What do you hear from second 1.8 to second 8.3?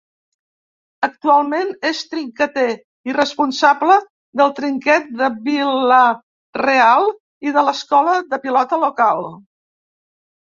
és trinqueter i responsable del Trinquet de Vila-real i de l'escola